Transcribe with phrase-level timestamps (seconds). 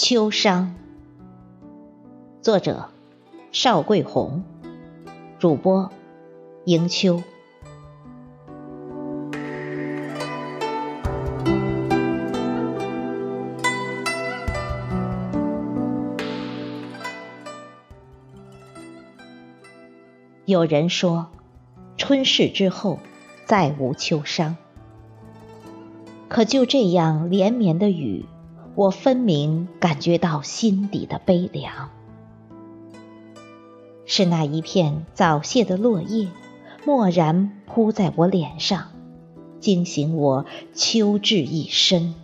[0.00, 0.68] 秋殇，
[2.40, 2.88] 作者
[3.50, 4.44] 邵桂红，
[5.40, 5.90] 主播
[6.66, 7.20] 迎秋。
[20.44, 21.26] 有人说，
[21.96, 23.00] 春逝之后
[23.46, 24.54] 再无秋殇。
[26.28, 28.26] 可就这样连绵的雨。
[28.78, 31.90] 我分明感觉到心底的悲凉，
[34.06, 36.28] 是那一片早谢的落叶，
[36.86, 38.84] 蓦然扑在我脸上，
[39.58, 42.14] 惊醒我秋至一身。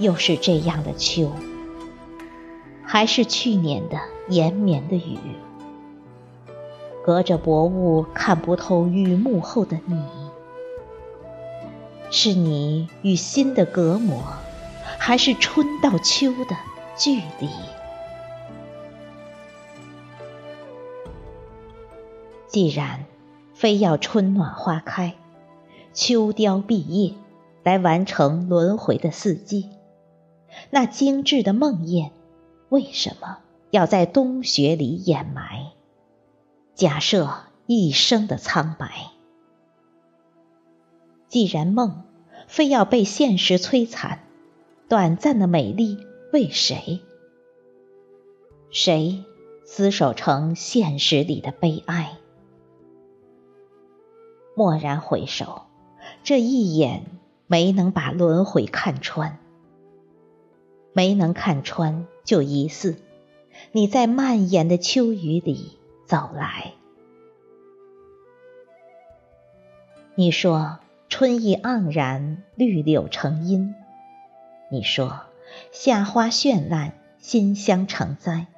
[0.00, 1.30] 又是这样的秋，
[2.82, 5.16] 还是去年的延绵的雨，
[7.04, 10.23] 隔着薄雾看不透雨幕后的你。
[12.16, 14.22] 是你与心的隔膜，
[15.00, 16.56] 还是春到秋的
[16.96, 17.48] 距离？
[22.46, 23.04] 既然
[23.52, 25.16] 非要春暖花开，
[25.92, 27.14] 秋凋碧叶，
[27.64, 29.70] 来完成轮回的四季，
[30.70, 32.12] 那精致的梦魇，
[32.68, 33.38] 为什么
[33.72, 35.72] 要在冬雪里掩埋，
[36.76, 37.28] 假设
[37.66, 39.13] 一生的苍白？
[41.34, 42.04] 既然梦
[42.46, 44.20] 非要被现实摧残，
[44.88, 45.98] 短暂的美丽
[46.32, 47.00] 为谁？
[48.70, 49.24] 谁
[49.66, 52.18] 厮守成现实里的悲哀？
[54.54, 55.62] 蓦然回首，
[56.22, 57.04] 这一眼
[57.48, 59.40] 没能把轮回看穿，
[60.92, 62.94] 没能看穿，就疑似
[63.72, 66.74] 你在蔓延的秋雨里走来。
[70.14, 70.78] 你说。
[71.16, 73.76] 春意盎然，绿柳成荫。
[74.68, 75.20] 你说
[75.70, 78.48] 夏花绚烂，馨香成灾。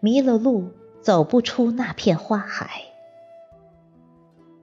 [0.00, 0.70] 迷了路，
[1.02, 2.84] 走不出那片花海。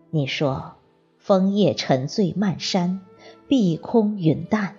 [0.10, 0.74] 你说
[1.20, 3.02] 枫叶沉醉漫山，
[3.48, 4.78] 碧空云淡。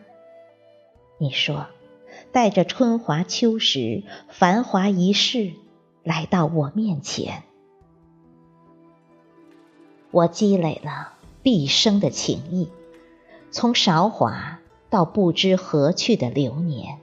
[1.18, 1.68] 你说
[2.32, 5.52] 带着春华秋实，繁华一世
[6.02, 7.44] 来到我面前。
[10.10, 11.12] 我积累了。
[11.42, 12.68] 毕生的情谊，
[13.50, 14.60] 从韶华
[14.90, 16.98] 到不知何去的流年，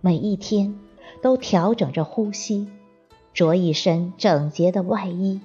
[0.00, 0.78] 每一天
[1.20, 2.68] 都调整着呼吸，
[3.34, 5.40] 着一身整洁的外衣，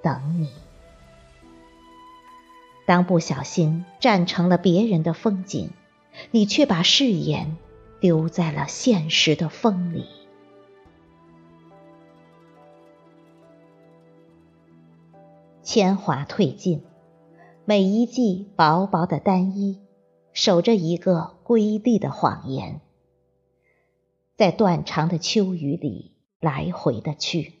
[0.00, 0.48] 等你。
[2.86, 5.70] 当不小心站成了别人的风景，
[6.30, 7.58] 你却把誓言
[8.00, 10.06] 丢在了现实的风里。
[15.62, 16.82] 铅华褪尽。
[17.66, 19.78] 每一季薄薄的单衣，
[20.34, 22.82] 守着一个瑰丽的谎言，
[24.36, 27.54] 在断肠的秋雨里来回的去。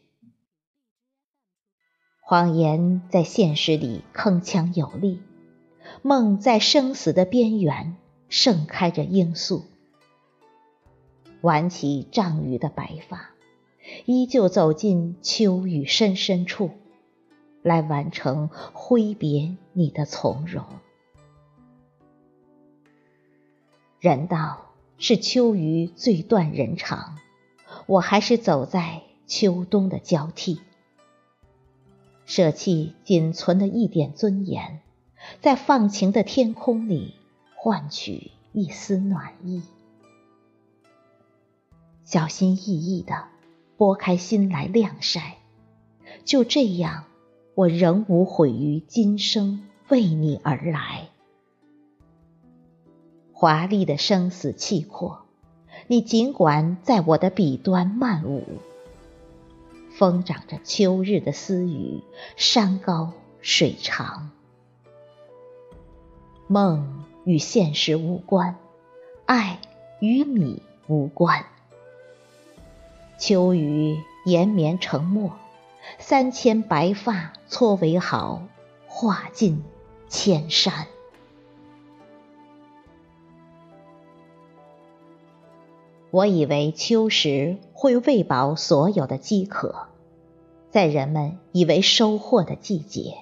[2.20, 5.22] 谎言在现实里铿锵有力，
[6.02, 7.96] 梦在生死的边缘
[8.28, 9.64] 盛开着罂粟。
[11.40, 13.30] 挽起障雨的白发，
[14.04, 16.72] 依旧走进秋雨深深处。
[17.64, 20.66] 来完成挥别你的从容。
[24.00, 27.16] 人道是秋雨最断人肠，
[27.86, 30.60] 我还是走在秋冬的交替，
[32.26, 34.82] 舍弃仅存的一点尊严，
[35.40, 37.14] 在放晴的天空里
[37.56, 39.62] 换取一丝暖意，
[42.04, 43.28] 小心翼翼的
[43.78, 45.38] 拨开心来晾晒，
[46.26, 47.06] 就这样。
[47.56, 51.08] 我仍无悔于今生为你而来，
[53.32, 55.20] 华丽的生死契阔，
[55.86, 58.44] 你尽管在我的笔端漫舞，
[59.96, 62.02] 疯长着秋日的私语，
[62.36, 64.32] 山高水长，
[66.48, 68.56] 梦与现实无关，
[69.26, 69.60] 爱
[70.00, 71.44] 与你无关，
[73.16, 73.96] 秋雨
[74.26, 75.30] 延绵成墨。
[75.98, 78.42] 三千白发搓为毫，
[78.86, 79.62] 画尽
[80.08, 80.86] 千山。
[86.10, 89.88] 我以为秋时会喂饱所有的饥渴，
[90.70, 93.16] 在人们以为收获的季节，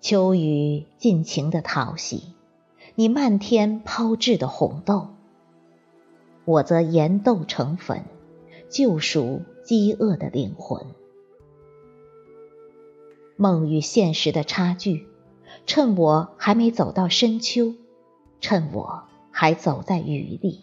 [0.00, 2.34] 秋雨尽情的淘洗，
[2.94, 5.08] 你漫天抛掷的红豆，
[6.44, 8.04] 我则研豆成粉，
[8.68, 9.40] 救赎。
[9.68, 10.86] 饥饿的灵魂，
[13.36, 15.06] 梦与现实的差距，
[15.66, 17.74] 趁我还没走到深秋，
[18.40, 20.62] 趁我还走在雨里。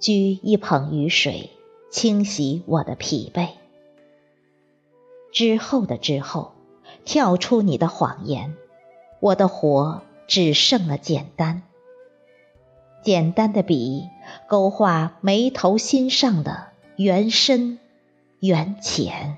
[0.00, 1.50] 掬一捧雨水，
[1.92, 3.50] 清洗我的疲惫。
[5.30, 6.54] 之后的之后，
[7.04, 8.56] 跳出你的谎言，
[9.20, 11.62] 我的活只剩了简单。
[13.04, 14.08] 简单的笔，
[14.48, 17.78] 勾画眉头心上的缘深
[18.40, 19.36] 缘浅。